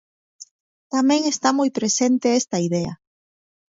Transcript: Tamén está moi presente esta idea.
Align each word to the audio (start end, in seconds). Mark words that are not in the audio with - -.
Tamén 0.93 1.21
está 1.33 1.49
moi 1.59 1.69
presente 1.77 2.27
esta 2.41 2.57
idea. 2.67 2.93